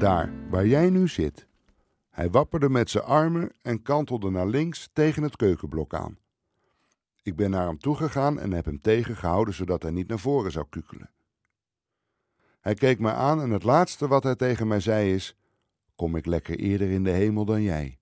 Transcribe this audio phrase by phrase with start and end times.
[0.00, 1.46] Daar, waar jij nu zit.
[2.10, 6.18] Hij wapperde met zijn armen en kantelde naar links tegen het keukenblok aan.
[7.22, 10.66] Ik ben naar hem toegegaan en heb hem tegengehouden zodat hij niet naar voren zou
[10.68, 11.10] kukelen.
[12.60, 15.36] Hij keek me aan en het laatste wat hij tegen mij zei is:
[15.94, 17.98] Kom ik lekker eerder in de hemel dan jij.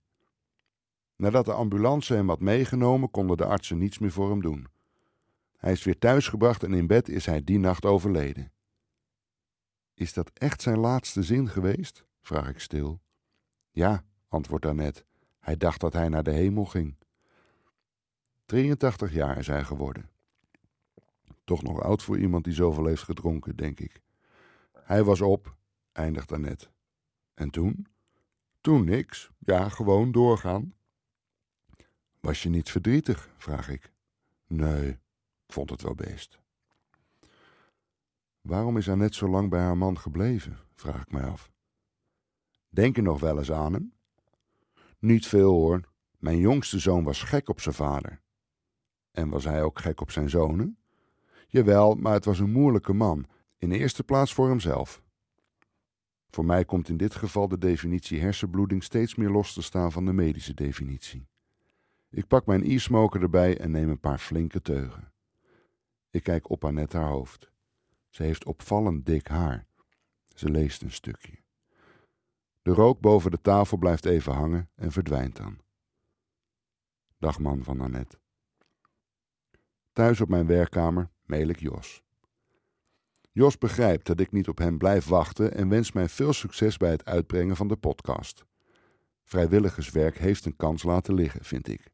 [1.15, 4.67] Nadat de ambulance hem had meegenomen, konden de artsen niets meer voor hem doen.
[5.57, 8.51] Hij is weer thuisgebracht en in bed is hij die nacht overleden.
[9.99, 12.05] Is dat echt zijn laatste zin geweest?
[12.21, 13.01] vraag ik stil.
[13.71, 15.03] Ja, antwoordt Annette.
[15.39, 16.95] Hij dacht dat hij naar de hemel ging.
[18.45, 20.09] 83 jaar is hij geworden.
[21.43, 24.01] Toch nog oud voor iemand die zoveel heeft gedronken, denk ik.
[24.71, 25.55] Hij was op,
[25.91, 26.67] eindigt Annette.
[27.33, 27.87] En toen?
[28.61, 29.29] Toen niks.
[29.39, 30.73] Ja, gewoon doorgaan.
[32.19, 33.29] Was je niet verdrietig?
[33.37, 33.91] vraag ik.
[34.47, 34.97] Nee,
[35.47, 36.39] vond het wel best.
[38.41, 40.57] Waarom is Annette zo lang bij haar man gebleven?
[40.75, 41.51] vraag ik mij af.
[42.69, 43.93] Denk je nog wel eens aan hem?
[44.99, 45.81] Niet veel hoor.
[46.17, 48.21] Mijn jongste zoon was gek op zijn vader.
[49.11, 50.77] En was hij ook gek op zijn zonen?
[51.47, 53.25] Jawel, maar het was een moeilijke man,
[53.57, 55.01] in de eerste plaats voor hemzelf.
[56.29, 60.05] Voor mij komt in dit geval de definitie hersenbloeding steeds meer los te staan van
[60.05, 61.27] de medische definitie.
[62.09, 65.11] Ik pak mijn e-smoker erbij en neem een paar flinke teugen.
[66.09, 67.51] Ik kijk op Annette haar hoofd.
[68.09, 69.65] Ze heeft opvallend dik haar.
[70.35, 71.37] Ze leest een stukje.
[72.61, 75.57] De rook boven de tafel blijft even hangen en verdwijnt dan.
[77.17, 78.19] Dag man van Annette.
[79.93, 82.03] Thuis op mijn werkkamer mail ik Jos.
[83.31, 86.91] Jos begrijpt dat ik niet op hem blijf wachten en wenst mij veel succes bij
[86.91, 88.45] het uitbrengen van de podcast.
[89.23, 91.91] Vrijwilligerswerk heeft een kans laten liggen, vind ik.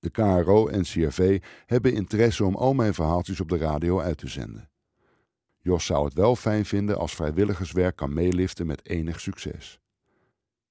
[0.00, 4.28] De KRO en CRV hebben interesse om al mijn verhaaltjes op de radio uit te
[4.28, 4.70] zenden.
[5.58, 9.80] Jos zou het wel fijn vinden als vrijwilligerswerk kan meeliften met enig succes.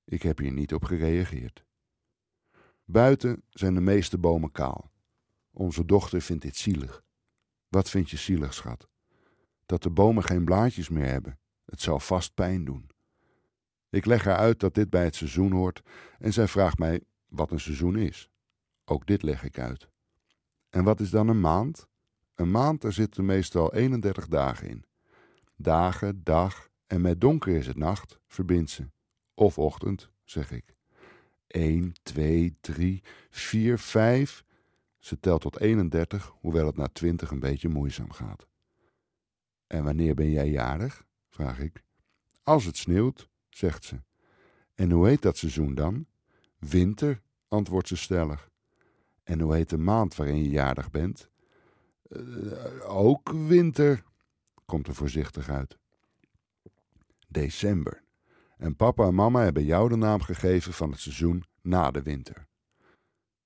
[0.05, 1.63] Ik heb hier niet op gereageerd.
[2.85, 4.91] Buiten zijn de meeste bomen kaal.
[5.51, 7.03] Onze dochter vindt dit zielig.
[7.67, 8.87] Wat vind je zielig, schat?
[9.65, 11.39] Dat de bomen geen blaadjes meer hebben.
[11.65, 12.89] Het zou vast pijn doen.
[13.89, 15.81] Ik leg haar uit dat dit bij het seizoen hoort
[16.19, 18.29] en zij vraagt mij wat een seizoen is.
[18.89, 19.89] Ook dit leg ik uit.
[20.69, 21.87] En wat is dan een maand?
[22.35, 24.85] Een maand, daar zitten meestal 31 dagen in.
[25.55, 28.89] Dagen, dag en met donker is het nacht, verbindt ze.
[29.33, 30.75] Of ochtend, zeg ik.
[31.47, 34.43] 1, 2, 3, 4, 5.
[34.97, 38.47] Ze telt tot 31, hoewel het na 20 een beetje moeizaam gaat.
[39.67, 41.05] En wanneer ben jij jarig?
[41.27, 41.83] vraag ik.
[42.43, 44.01] Als het sneeuwt, zegt ze.
[44.75, 46.05] En hoe heet dat seizoen dan?
[46.57, 48.49] Winter, antwoordt ze stellig.
[49.29, 51.29] En hoe heet de maand waarin je jarig bent?
[52.09, 54.03] Uh, ook winter,
[54.65, 55.77] komt er voorzichtig uit.
[57.27, 58.03] December.
[58.57, 62.47] En papa en mama hebben jou de naam gegeven van het seizoen na de winter.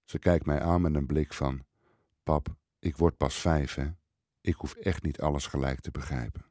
[0.03, 1.65] Ze kijkt mij aan met een blik van:
[2.23, 3.87] Pap, ik word pas vijf, hè?
[4.41, 6.45] Ik hoef echt niet alles gelijk te begrijpen.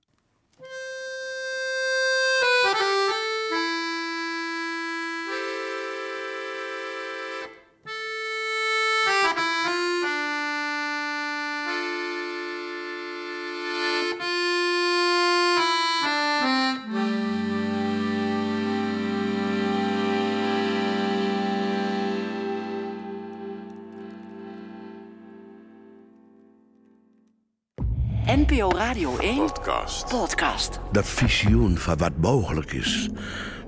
[28.37, 30.09] NPO Radio 1 Podcast.
[30.09, 30.81] podcast.
[30.93, 33.09] Dat visioen van wat mogelijk is,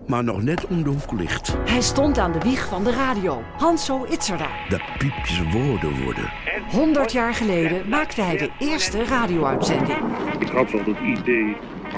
[0.07, 1.57] maar nog net om de hoek ligt.
[1.65, 3.43] Hij stond aan de wieg van de radio.
[3.57, 4.49] Hanso Itzerda.
[4.69, 6.33] Dat piepjes woorden worden.
[6.71, 9.99] 100 jaar geleden maakte hij de eerste radio-uitzending.
[10.39, 11.57] Ik had wel het idee,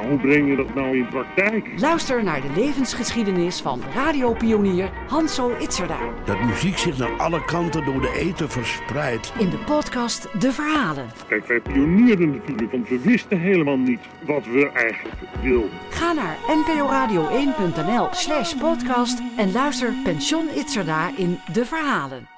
[0.09, 1.69] hoe breng je dat nou in praktijk?
[1.77, 5.99] Luister naar de levensgeschiedenis van radiopionier Hanso Itzerda.
[6.25, 9.33] Dat muziek zich naar alle kanten door de eten verspreidt.
[9.39, 11.07] In de podcast De Verhalen.
[11.29, 15.71] Kijk, wij pionierden natuurlijk, want we wisten helemaal niet wat we eigenlijk wilden.
[15.91, 22.36] Ga naar nporadio1.nl slash podcast en luister Pension Itzerda in De Verhalen.